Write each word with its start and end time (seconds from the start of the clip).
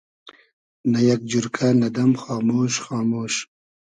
نۂ 0.91 0.99
یئگ 1.07 1.21
جورکۂ, 1.29 1.67
نۂ 1.79 1.87
دئم 1.95 2.11
خامۉش 2.21 2.73
خامۉش 2.83 3.33